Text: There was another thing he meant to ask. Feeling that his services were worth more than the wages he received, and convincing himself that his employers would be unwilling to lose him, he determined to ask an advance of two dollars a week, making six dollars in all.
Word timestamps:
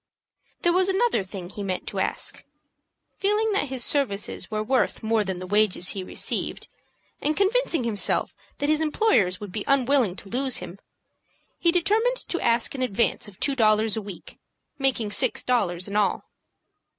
There 0.63 0.73
was 0.73 0.89
another 0.89 1.21
thing 1.23 1.47
he 1.49 1.61
meant 1.61 1.85
to 1.89 1.99
ask. 1.99 2.43
Feeling 3.19 3.51
that 3.51 3.67
his 3.67 3.83
services 3.83 4.49
were 4.49 4.63
worth 4.63 5.03
more 5.03 5.23
than 5.23 5.37
the 5.37 5.45
wages 5.45 5.89
he 5.89 6.03
received, 6.03 6.67
and 7.21 7.37
convincing 7.37 7.83
himself 7.83 8.35
that 8.57 8.67
his 8.67 8.81
employers 8.81 9.39
would 9.39 9.51
be 9.51 9.63
unwilling 9.67 10.15
to 10.15 10.29
lose 10.29 10.57
him, 10.57 10.79
he 11.59 11.71
determined 11.71 12.17
to 12.29 12.41
ask 12.41 12.73
an 12.73 12.81
advance 12.81 13.27
of 13.27 13.39
two 13.39 13.55
dollars 13.55 13.95
a 13.95 14.01
week, 14.01 14.39
making 14.79 15.11
six 15.11 15.43
dollars 15.43 15.87
in 15.87 15.95
all. 15.95 16.23